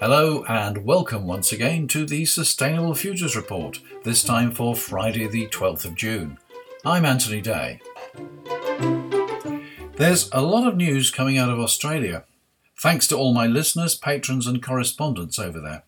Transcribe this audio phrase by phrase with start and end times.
[0.00, 5.46] Hello and welcome once again to the Sustainable Futures Report, this time for Friday the
[5.46, 6.36] 12th of June.
[6.84, 7.80] I'm Anthony Day.
[9.96, 12.24] There's a lot of news coming out of Australia,
[12.78, 15.84] thanks to all my listeners, patrons, and correspondents over there.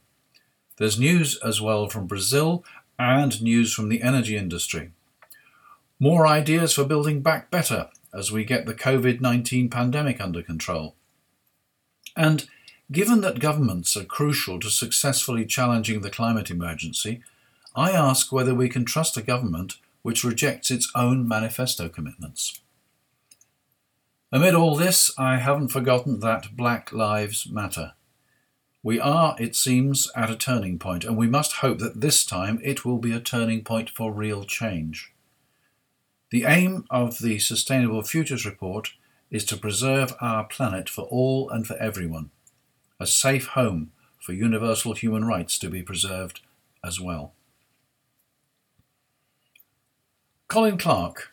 [0.78, 2.64] There's news as well from Brazil
[3.00, 4.92] and news from the energy industry.
[5.98, 10.94] More ideas for building back better as we get the COVID 19 pandemic under control.
[12.16, 12.46] And
[12.92, 17.22] Given that governments are crucial to successfully challenging the climate emergency,
[17.76, 22.60] I ask whether we can trust a government which rejects its own manifesto commitments.
[24.32, 27.92] Amid all this, I haven't forgotten that Black Lives Matter.
[28.82, 32.58] We are, it seems, at a turning point, and we must hope that this time
[32.62, 35.12] it will be a turning point for real change.
[36.30, 38.92] The aim of the Sustainable Futures Report
[39.30, 42.30] is to preserve our planet for all and for everyone
[42.98, 46.40] a safe home for universal human rights to be preserved
[46.84, 47.32] as well.
[50.48, 51.29] Colin Clark,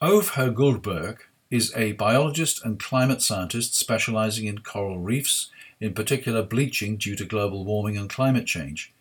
[0.00, 5.50] Ove Guldberg is a biologist and climate scientist specializing in coral reefs
[5.80, 8.91] in particular bleaching due to global warming and climate change.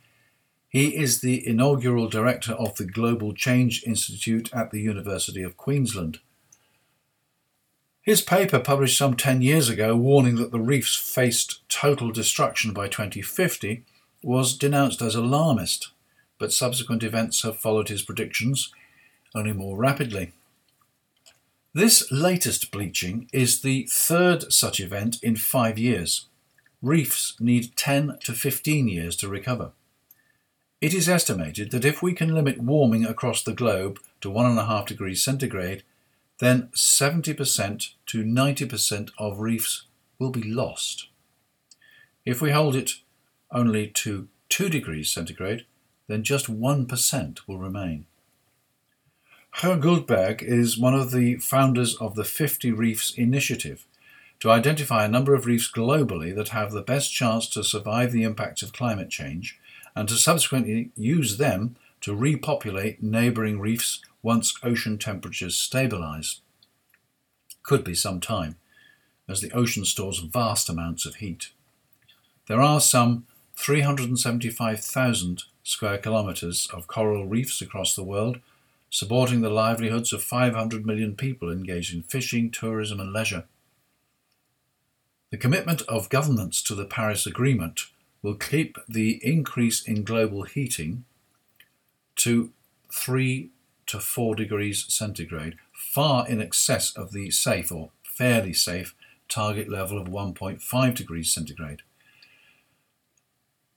[0.71, 6.19] He is the inaugural director of the Global Change Institute at the University of Queensland.
[8.01, 12.87] His paper, published some 10 years ago, warning that the reefs faced total destruction by
[12.87, 13.83] 2050,
[14.23, 15.89] was denounced as alarmist,
[16.39, 18.71] but subsequent events have followed his predictions,
[19.35, 20.31] only more rapidly.
[21.73, 26.27] This latest bleaching is the third such event in five years
[26.81, 29.71] reefs need 10 to 15 years to recover.
[30.81, 35.23] It is estimated that if we can limit warming across the globe to 1.5 degrees
[35.23, 35.83] centigrade,
[36.39, 39.83] then 70% to 90% of reefs
[40.17, 41.07] will be lost.
[42.25, 42.93] If we hold it
[43.51, 45.65] only to 2 degrees centigrade,
[46.07, 48.07] then just 1% will remain.
[49.55, 53.85] Herr Guldberg is one of the founders of the 50 Reefs Initiative,
[54.39, 58.23] to identify a number of reefs globally that have the best chance to survive the
[58.23, 59.59] impacts of climate change
[59.95, 66.39] and to subsequently use them to repopulate neighbouring reefs once ocean temperatures stabilise.
[67.63, 68.55] Could be some time,
[69.27, 71.51] as the ocean stores vast amounts of heat.
[72.47, 73.25] There are some
[73.55, 78.39] 375,000 square kilometres of coral reefs across the world,
[78.89, 83.45] supporting the livelihoods of 500 million people engaged in fishing, tourism, and leisure.
[85.29, 87.81] The commitment of governments to the Paris Agreement
[88.21, 91.05] will keep the increase in global heating
[92.15, 92.51] to
[92.91, 93.49] 3
[93.87, 98.95] to 4 degrees centigrade, far in excess of the safe or fairly safe
[99.27, 101.81] target level of 1.5 degrees centigrade.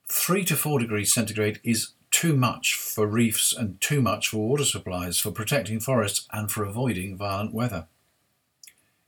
[0.09, 4.65] 3 to 4 degrees centigrade is too much for reefs and too much for water
[4.65, 7.87] supplies, for protecting forests, and for avoiding violent weather.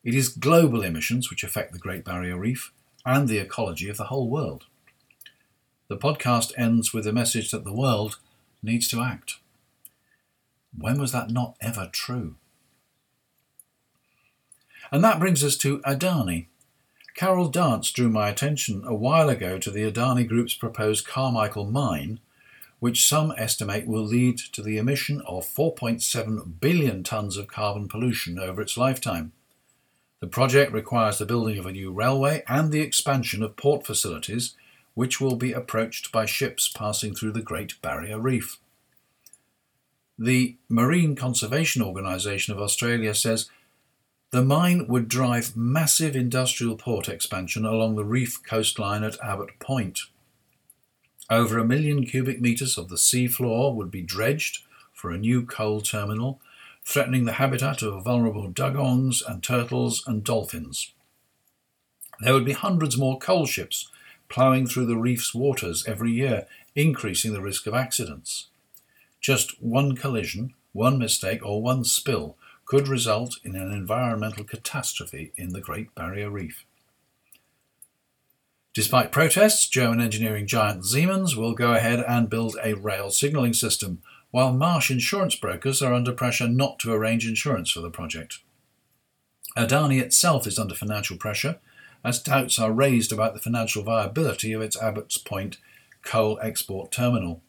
[0.03, 2.73] It is global emissions which affect the Great Barrier Reef
[3.05, 4.67] and the ecology of the whole world.
[5.89, 8.19] The podcast ends with a message that the world
[8.61, 9.39] needs to act.
[10.77, 12.35] When was that not ever true?
[14.91, 16.47] And that brings us to Adani.
[17.15, 22.19] Carol Dance drew my attention a while ago to the Adani Group's proposed Carmichael mine,
[22.81, 28.39] which some estimate will lead to the emission of 4.7 billion tonnes of carbon pollution
[28.39, 29.33] over its lifetime.
[30.21, 34.55] The project requires the building of a new railway and the expansion of port facilities,
[34.97, 38.57] which will be approached by ships passing through the Great Barrier Reef.
[40.19, 43.51] The Marine Conservation Organisation of Australia says
[44.31, 50.01] the mine would drive massive industrial port expansion along the reef coastline at Abbot Point.
[51.29, 54.65] Over a million cubic metres of the sea floor would be dredged
[54.95, 56.41] for a new coal terminal,
[56.87, 60.95] threatening the habitat of vulnerable dugongs and turtles and dolphins.
[62.21, 63.91] There would be hundreds more coal ships
[64.29, 68.49] ploughing through the reef's waters every year, increasing the risk of accidents.
[69.21, 75.53] Just one collision, one mistake, or one spill could result in an environmental catastrophe in
[75.53, 76.65] the Great Barrier Reef.
[78.75, 84.03] Despite protests, German engineering giant Siemens will go ahead and build a rail signalling system,
[84.31, 88.41] while Marsh insurance brokers are under pressure not to arrange insurance for the project.
[89.57, 91.59] Adani itself is under financial pressure
[92.07, 95.59] as doubts are raised about the financial viability of its Abbots Point
[96.05, 97.43] coal export terminal.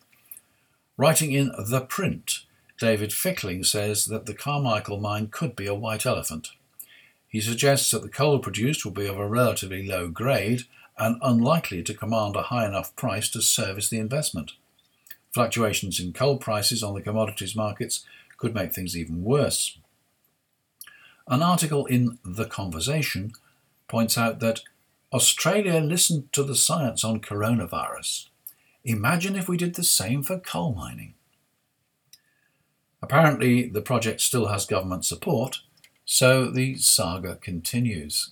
[0.98, 2.40] Writing in The Print,
[2.80, 6.54] David Fickling says that the Carmichael mine could be a white elephant.
[7.28, 10.64] He suggests that the coal produced will be of a relatively low grade
[10.98, 14.54] and unlikely to command a high enough price to service the investment.
[15.32, 18.06] Fluctuations in coal prices on the commodities markets
[18.38, 19.78] could make things even worse.
[21.28, 23.34] An article in The Conversation
[23.88, 24.62] points out that
[25.14, 28.28] Australia listened to the science on coronavirus.
[28.84, 31.14] Imagine if we did the same for coal mining.
[33.02, 35.62] Apparently, the project still has government support,
[36.06, 38.32] so the saga continues.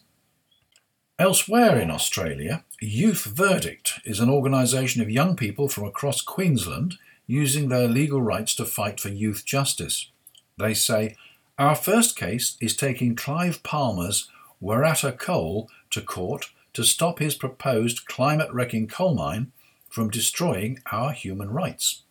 [1.17, 7.69] Elsewhere in Australia, Youth Verdict is an organisation of young people from across Queensland using
[7.69, 10.09] their legal rights to fight for youth justice.
[10.57, 11.15] They say,
[11.57, 14.29] Our first case is taking Clive Palmer's
[14.61, 19.51] Waratah Coal to court to stop his proposed climate wrecking coal mine
[19.89, 22.03] from destroying our human rights.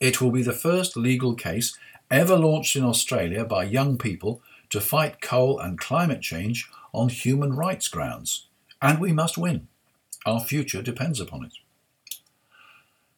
[0.00, 1.76] It will be the first legal case
[2.10, 7.54] ever launched in Australia by young people to fight coal and climate change on human
[7.54, 8.48] rights grounds.
[8.82, 9.68] And we must win.
[10.26, 11.52] Our future depends upon it.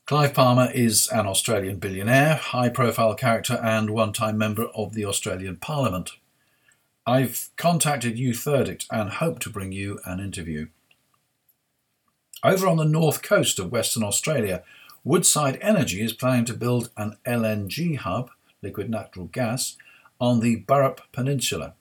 [0.06, 5.04] Clive Palmer is an Australian billionaire, high profile character, and one time member of the
[5.04, 6.12] Australian Parliament.
[7.08, 10.66] I've contacted Youth Verdict and hope to bring you an interview.
[12.42, 14.64] Over on the north coast of Western Australia,
[15.04, 18.30] Woodside Energy is planning to build an LNG hub,
[18.60, 19.76] liquid natural gas,
[20.20, 21.74] on the Burrup Peninsula.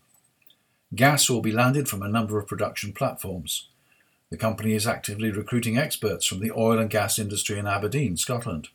[0.94, 3.70] Gas will be landed from a number of production platforms.
[4.30, 8.68] The company is actively recruiting experts from the oil and gas industry in Aberdeen, Scotland.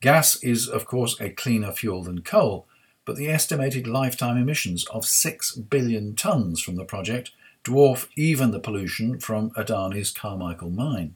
[0.00, 2.66] Gas is, of course, a cleaner fuel than coal,
[3.04, 7.32] but the estimated lifetime emissions of 6 billion tonnes from the project
[7.64, 11.14] dwarf even the pollution from Adani's Carmichael mine.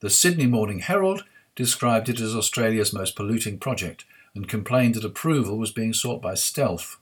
[0.00, 1.24] The Sydney Morning Herald
[1.54, 6.34] described it as Australia's most polluting project and complained that approval was being sought by
[6.34, 6.96] stealth.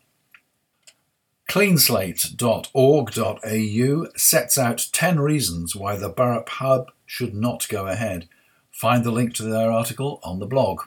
[1.49, 8.29] Cleanstate.org.au sets out 10 reasons why the Burrup Hub should not go ahead.
[8.71, 10.83] Find the link to their article on the blog.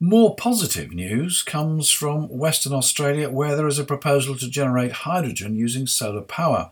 [0.00, 5.56] More positive news comes from Western Australia, where there is a proposal to generate hydrogen
[5.56, 6.70] using solar power.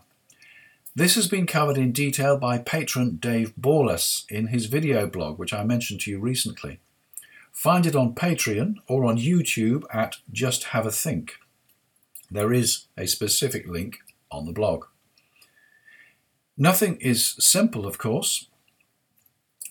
[0.95, 5.53] This has been covered in detail by patron Dave Borlace in his video blog, which
[5.53, 6.79] I mentioned to you recently.
[7.51, 11.33] Find it on Patreon or on YouTube at Just Have a Think.
[12.31, 13.97] There is a specific link
[14.31, 14.85] on the blog.
[16.57, 18.47] Nothing is simple, of course.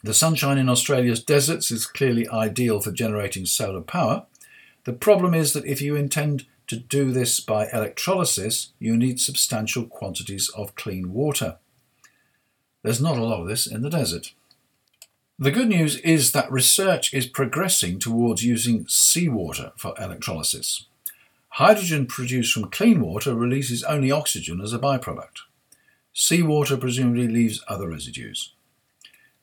[0.06, 4.25] The sunshine in Australia's deserts is clearly ideal for generating solar power.
[4.84, 9.84] The problem is that if you intend to do this by electrolysis, you need substantial
[9.84, 11.56] quantities of clean water.
[12.84, 14.32] There's not a lot of this in the desert.
[15.41, 20.86] The good news is that research is progressing towards using seawater for electrolysis.
[21.48, 25.41] Hydrogen produced from clean water releases only oxygen as a byproduct.
[26.13, 28.53] Seawater presumably leaves other residues.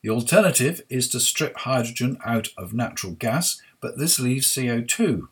[0.04, 5.30] The alternative is to strip hydrogen out of natural gas, but this leaves CO2.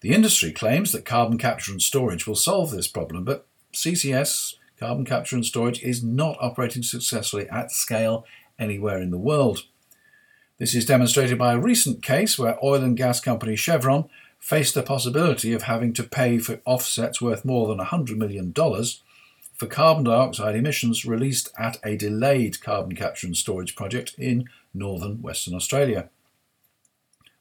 [0.00, 5.04] The industry claims that carbon capture and storage will solve this problem, but CCS, carbon
[5.04, 8.24] capture and storage, is not operating successfully at scale
[8.58, 9.64] anywhere in the world.
[10.56, 14.82] This is demonstrated by a recent case where oil and gas company Chevron faced the
[14.82, 18.54] possibility of having to pay for offsets worth more than $100 million
[19.54, 25.22] for carbon dioxide emissions released at a delayed carbon capture and storage project in northern
[25.22, 26.10] Western Australia.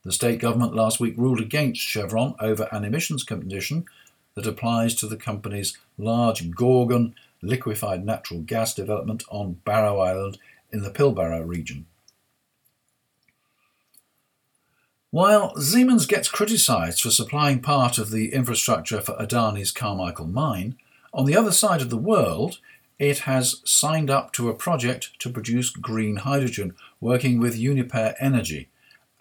[0.03, 3.85] The state government last week ruled against Chevron over an emissions condition
[4.35, 10.37] that applies to the company's large Gorgon liquefied natural gas development on Barrow Island
[10.71, 11.85] in the Pilbara region.
[15.11, 20.75] While Siemens gets criticised for supplying part of the infrastructure for Adani's Carmichael mine,
[21.13, 22.59] on the other side of the world,
[22.97, 28.69] it has signed up to a project to produce green hydrogen, working with Uniper Energy,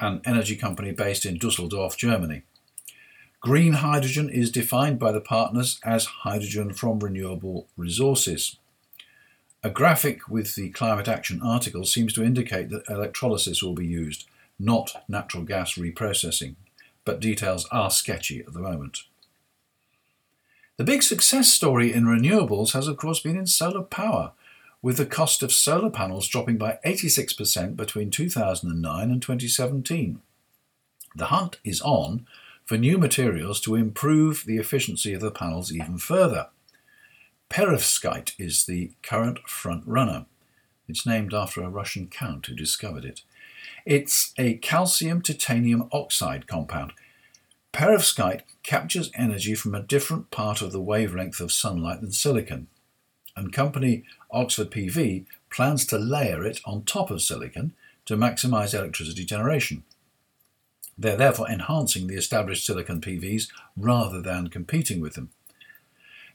[0.00, 2.42] an energy company based in Dusseldorf, Germany.
[3.40, 8.56] Green hydrogen is defined by the partners as hydrogen from renewable resources.
[9.64, 14.26] A graphic with the climate action article seems to indicate that electrolysis will be used,
[14.58, 16.54] not natural gas reprocessing,
[17.04, 19.04] but details are sketchy at the moment.
[20.82, 24.32] The big success story in renewables has, of course, been in solar power,
[24.82, 30.20] with the cost of solar panels dropping by 86% between 2009 and 2017.
[31.14, 32.26] The hunt is on
[32.64, 36.48] for new materials to improve the efficiency of the panels even further.
[37.48, 40.26] Perovskite is the current front runner.
[40.88, 43.22] It's named after a Russian count who discovered it.
[43.86, 46.92] It's a calcium titanium oxide compound.
[47.72, 52.66] Perovskite captures energy from a different part of the wavelength of sunlight than silicon,
[53.34, 57.72] and company Oxford PV plans to layer it on top of silicon
[58.04, 59.84] to maximize electricity generation.
[60.98, 65.30] They're therefore enhancing the established silicon PVs rather than competing with them.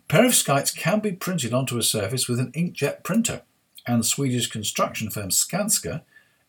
[0.09, 3.43] Perovskites can be printed onto a surface with an inkjet printer,
[3.85, 6.01] and Swedish construction firm Skanska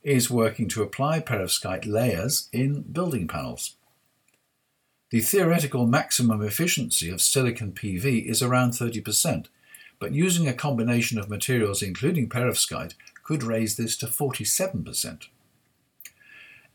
[0.02, 3.74] is working to apply perovskite layers in building panels.
[5.10, 9.46] The theoretical maximum efficiency of silicon PV is around 30%,
[9.98, 15.28] but using a combination of materials including perovskite could raise this to 47%.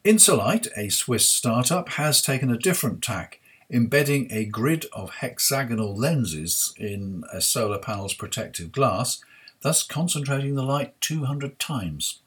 [0.04, 3.40] Insolight, a Swiss startup, has taken a different tack
[3.72, 9.24] embedding a grid of hexagonal lenses in a solar panel's protective glass,
[9.62, 12.20] thus concentrating the light 200 times.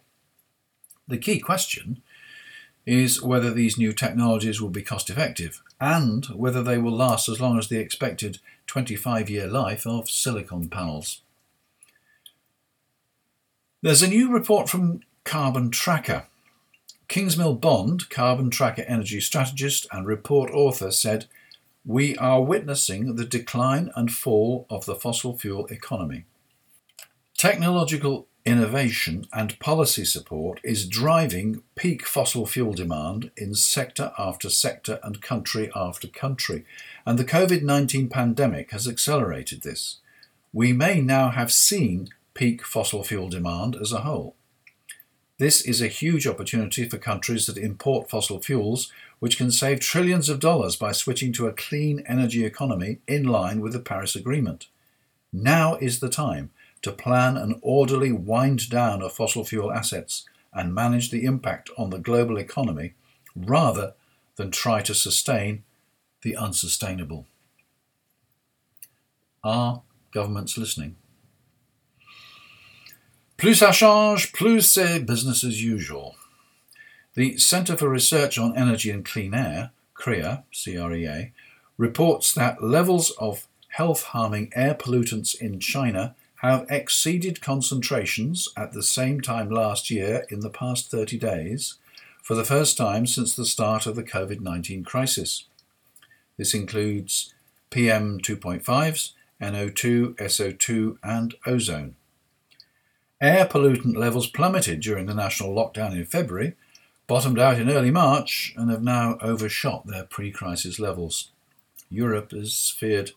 [1.06, 2.02] The key question
[2.84, 7.40] is whether these new technologies will be cost effective and whether they will last as
[7.40, 11.22] long as the expected 25 year life of silicon panels.
[13.82, 16.26] There's a new report from Carbon Tracker
[17.08, 21.26] Kingsmill Bond, carbon tracker energy strategist and report author, said,
[21.84, 26.24] We are witnessing the decline and fall of the fossil fuel economy.
[27.36, 35.00] Technological innovation and policy support is driving peak fossil fuel demand in sector after sector
[35.02, 36.64] and country after country,
[37.04, 39.98] and the COVID 19 pandemic has accelerated this.
[40.52, 44.36] We may now have seen peak fossil fuel demand as a whole.
[45.38, 50.28] This is a huge opportunity for countries that import fossil fuels, which can save trillions
[50.28, 54.68] of dollars by switching to a clean energy economy in line with the Paris Agreement.
[55.32, 56.50] Now is the time
[56.86, 61.90] to plan an orderly wind down of fossil fuel assets and manage the impact on
[61.90, 62.94] the global economy
[63.34, 63.94] rather
[64.36, 65.64] than try to sustain
[66.22, 67.26] the unsustainable.
[69.42, 70.94] Are governments listening?
[73.36, 76.14] Plus ça change, plus c'est business as usual.
[77.16, 81.32] The Centre for Research on Energy and Clean Air, CREA, CREA,
[81.78, 86.14] reports that levels of health harming air pollutants in China
[86.50, 91.78] have exceeded concentrations at the same time last year in the past 30 days
[92.22, 95.46] for the first time since the start of the COVID 19 crisis.
[96.36, 97.32] This includes
[97.70, 101.96] PM 2.5s, NO2, SO2, and ozone.
[103.20, 106.54] Air pollutant levels plummeted during the national lockdown in February,
[107.06, 111.30] bottomed out in early March, and have now overshot their pre crisis levels.
[111.88, 113.12] Europe is feared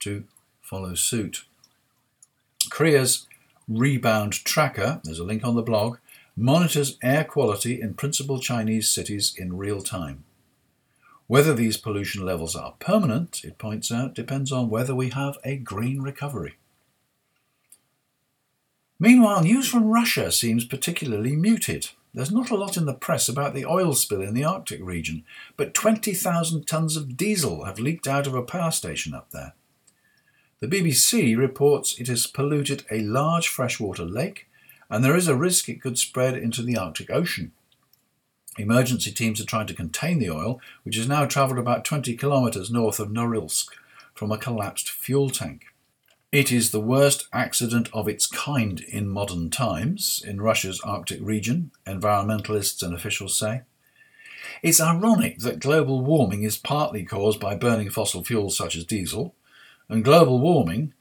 [0.00, 0.24] to
[0.60, 1.44] follow suit.
[2.68, 3.26] CREA's
[3.68, 5.98] Rebound Tracker, there's a link on the blog,
[6.36, 10.24] monitors air quality in principal Chinese cities in real time.
[11.26, 15.56] Whether these pollution levels are permanent, it points out, depends on whether we have a
[15.56, 16.56] green recovery.
[18.98, 21.90] Meanwhile, news from Russia seems particularly muted.
[22.12, 25.24] There's not a lot in the press about the oil spill in the Arctic region,
[25.56, 29.54] but 20,000 tonnes of diesel have leaked out of a power station up there.
[30.60, 34.46] The BBC reports it has polluted a large freshwater lake,
[34.90, 37.52] and there is a risk it could spread into the Arctic Ocean.
[38.58, 42.70] Emergency teams are trying to contain the oil, which has now travelled about 20 kilometres
[42.70, 43.68] north of Norilsk
[44.12, 45.64] from a collapsed fuel tank.
[46.30, 51.70] It is the worst accident of its kind in modern times in Russia's Arctic region,
[51.86, 53.62] environmentalists and officials say.
[54.62, 59.34] It's ironic that global warming is partly caused by burning fossil fuels such as diesel,
[59.90, 60.94] and global warming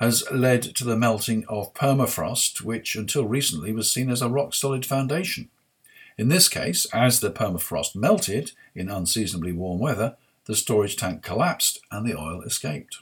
[0.00, 4.54] has led to the melting of permafrost, which until recently was seen as a rock
[4.54, 5.50] solid foundation.
[6.16, 11.80] In this case, as the permafrost melted in unseasonably warm weather, the storage tank collapsed
[11.90, 12.98] and the oil escaped.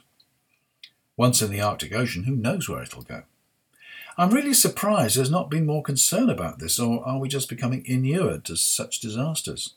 [1.15, 3.23] Once in the Arctic Ocean, who knows where it'll go?
[4.17, 7.85] I'm really surprised there's not been more concern about this, or are we just becoming
[7.85, 9.75] inured to such disasters?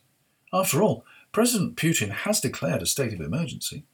[0.55, 3.85] After all, President Putin has declared a state of emergency.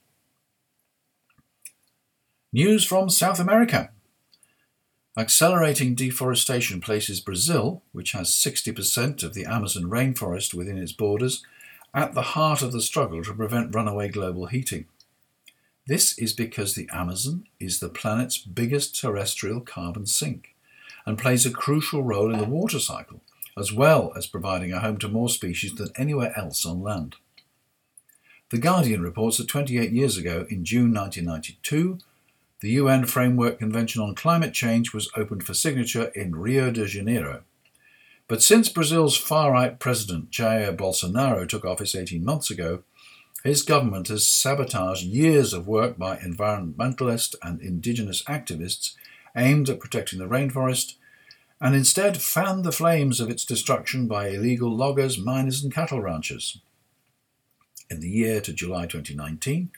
[2.56, 3.90] News from South America.
[5.14, 11.44] Accelerating deforestation places Brazil, which has 60% of the Amazon rainforest within its borders,
[11.92, 14.86] at the heart of the struggle to prevent runaway global heating.
[15.86, 20.54] This is because the Amazon is the planet's biggest terrestrial carbon sink
[21.04, 23.20] and plays a crucial role in the water cycle,
[23.58, 27.16] as well as providing a home to more species than anywhere else on land.
[28.48, 31.98] The Guardian reports that 28 years ago, in June 1992,
[32.60, 37.42] the UN Framework Convention on Climate Change was opened for signature in Rio de Janeiro.
[38.28, 42.82] But since Brazil's far right president Jair Bolsonaro took office 18 months ago,
[43.44, 48.94] his government has sabotaged years of work by environmentalist and indigenous activists
[49.36, 50.94] aimed at protecting the rainforest,
[51.60, 56.60] and instead fanned the flames of its destruction by illegal loggers, miners, and cattle ranchers.
[57.88, 59.70] In the year to July 2019,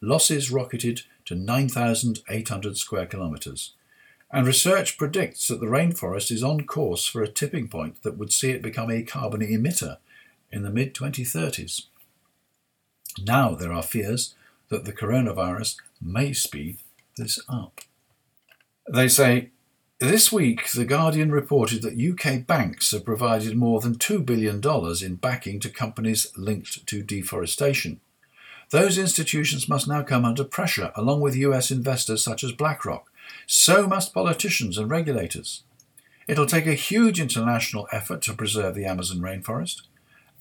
[0.00, 3.72] losses rocketed to 9,800 square kilometres.
[4.30, 8.32] And research predicts that the rainforest is on course for a tipping point that would
[8.32, 9.98] see it become a carbon emitter
[10.50, 11.86] in the mid 2030s.
[13.22, 14.34] Now there are fears
[14.68, 16.78] that the coronavirus may speed
[17.16, 17.80] this up.
[18.92, 19.50] They say
[20.00, 24.60] this week, The Guardian reported that UK banks have provided more than $2 billion
[25.02, 28.00] in backing to companies linked to deforestation.
[28.74, 33.08] Those institutions must now come under pressure, along with US investors such as BlackRock.
[33.46, 35.62] So must politicians and regulators.
[36.26, 39.82] It'll take a huge international effort to preserve the Amazon rainforest.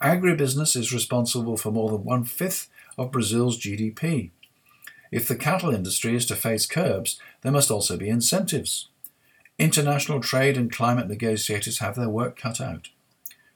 [0.02, 4.32] Agribusiness is responsible for more than one fifth of Brazil's GDP.
[5.12, 8.88] If the cattle industry is to face curbs, there must also be incentives.
[9.60, 12.90] International trade and climate negotiators have their work cut out.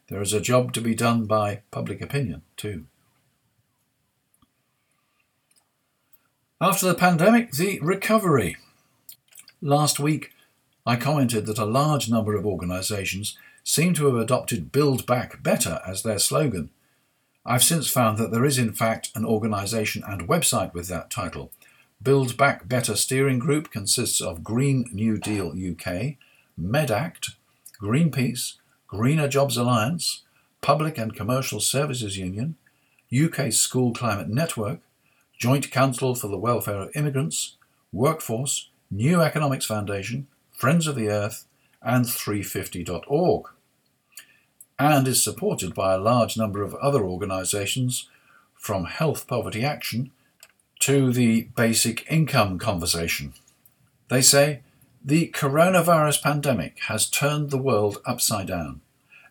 [0.07, 2.85] There is a job to be done by public opinion, too.
[6.59, 8.57] After the pandemic, the recovery.
[9.61, 10.31] Last week,
[10.87, 15.81] I commented that a large number of organisations seem to have adopted Build Back Better
[15.85, 16.71] as their slogan.
[17.45, 21.51] I've since found that there is, in fact, an organisation and website with that title.
[22.01, 26.15] Build Back Better Steering Group consists of Green New Deal UK,
[26.59, 27.35] MedAct,
[27.79, 28.55] Greenpeace,
[28.87, 30.23] Greener Jobs Alliance,
[30.61, 32.55] Public and Commercial Services Union,
[33.15, 34.79] UK School Climate Network,
[35.37, 37.57] Joint Council for the Welfare of Immigrants,
[37.91, 41.45] Workforce, New Economics Foundation, Friends of the Earth,
[41.81, 43.45] and 350.org,
[44.79, 48.09] and is supported by a large number of other organisations
[48.55, 50.09] from Health Poverty Action
[50.79, 53.33] to the basic income conversation.
[54.09, 54.61] They say
[55.05, 58.81] the coronavirus pandemic has turned the world upside down,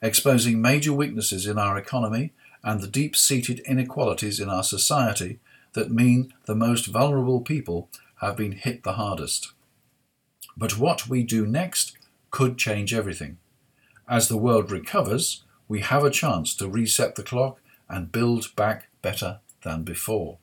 [0.00, 5.40] exposing major weaknesses in our economy and the deep seated inequalities in our society
[5.76, 9.52] that mean the most vulnerable people have been hit the hardest.
[10.56, 11.96] But what we do next
[12.30, 13.38] could change everything.
[14.08, 18.88] As the world recovers, we have a chance to reset the clock and build back
[19.02, 20.38] better than before.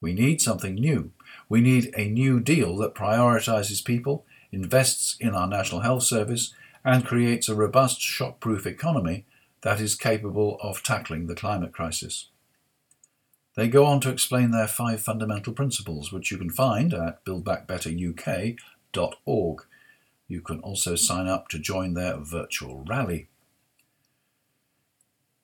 [0.00, 1.10] We need something new.
[1.48, 7.04] We need a new deal that prioritizes people, invests in our National Health Service, and
[7.04, 9.26] creates a robust shock-proof economy
[9.62, 12.28] that is capable of tackling the climate crisis.
[13.58, 19.62] They go on to explain their five fundamental principles, which you can find at buildbackbetteruk.org.
[20.28, 23.26] You can also sign up to join their virtual rally.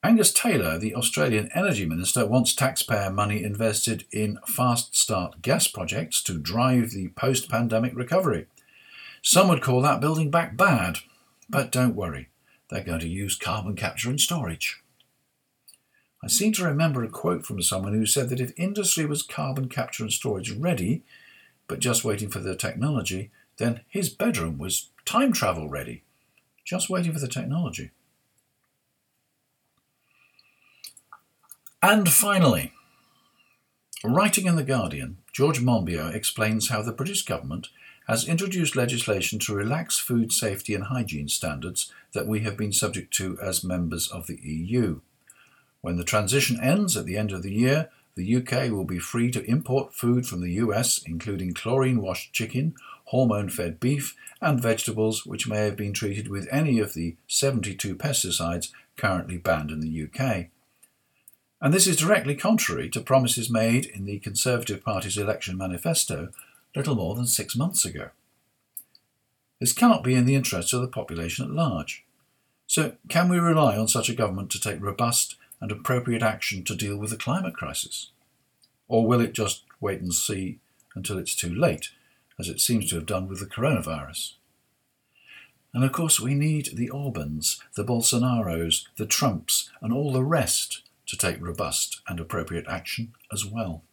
[0.04, 6.22] Angus Taylor, the Australian Energy Minister, wants taxpayer money invested in fast start gas projects
[6.22, 8.46] to drive the post pandemic recovery.
[9.22, 10.98] Some would call that building back bad,
[11.50, 12.28] but don't worry,
[12.70, 14.83] they're going to use carbon capture and storage.
[16.24, 19.68] I seem to remember a quote from someone who said that if industry was carbon
[19.68, 21.02] capture and storage ready,
[21.68, 26.02] but just waiting for the technology, then his bedroom was time travel ready,
[26.64, 27.90] just waiting for the technology.
[31.82, 32.72] And finally,
[34.02, 37.68] writing in The Guardian, George Monbiot explains how the British government
[38.08, 43.12] has introduced legislation to relax food safety and hygiene standards that we have been subject
[43.14, 45.00] to as members of the EU.
[45.84, 49.30] When the transition ends at the end of the year, the UK will be free
[49.32, 52.74] to import food from the US, including chlorine washed chicken,
[53.08, 57.96] hormone fed beef, and vegetables which may have been treated with any of the 72
[57.96, 60.46] pesticides currently banned in the UK.
[61.60, 66.30] And this is directly contrary to promises made in the Conservative Party's election manifesto
[66.74, 68.08] little more than six months ago.
[69.60, 72.06] This cannot be in the interests of the population at large.
[72.66, 76.76] So, can we rely on such a government to take robust and appropriate action to
[76.76, 78.10] deal with the climate crisis?
[78.86, 80.58] Or will it just wait and see
[80.94, 81.88] until it's too late,
[82.38, 84.34] as it seems to have done with the coronavirus?
[85.72, 90.82] And of course, we need the Orbans, the Bolsonaros, the Trumps, and all the rest
[91.06, 93.84] to take robust and appropriate action as well.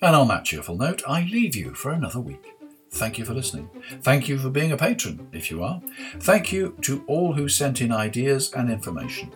[0.00, 2.54] And on that cheerful note, I leave you for another week.
[2.92, 3.68] Thank you for listening.
[4.00, 5.82] Thank you for being a patron, if you are.
[6.18, 9.32] Thank you to all who sent in ideas and information.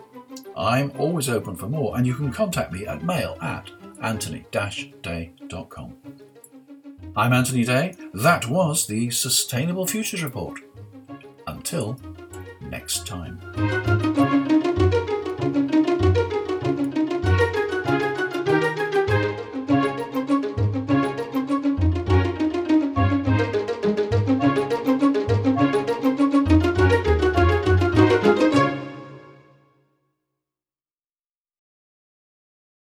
[0.55, 3.69] I'm always open for more, and you can contact me at mail at
[4.01, 5.95] anthony-day.com.
[7.15, 7.95] I'm Anthony Day.
[8.13, 10.59] That was the Sustainable Futures Report.
[11.47, 11.99] Until
[12.61, 13.39] next time.